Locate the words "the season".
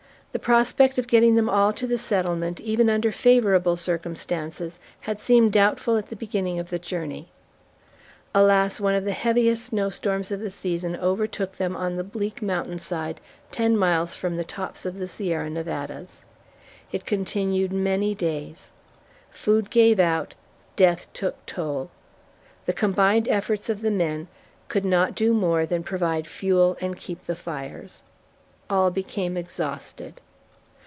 10.39-10.95